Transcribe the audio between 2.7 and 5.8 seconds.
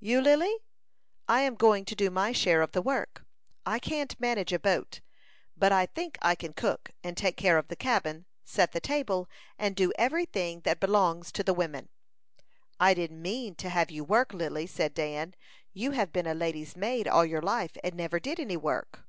the work. I can't manage a boat, but